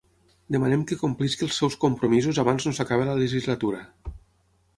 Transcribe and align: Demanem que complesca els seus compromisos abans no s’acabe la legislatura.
Demanem 0.53 0.85
que 0.91 0.97
complesca 1.01 1.45
els 1.47 1.59
seus 1.63 1.77
compromisos 1.83 2.41
abans 2.45 2.67
no 2.69 2.75
s’acabe 2.79 3.07
la 3.11 3.19
legislatura. 3.21 3.85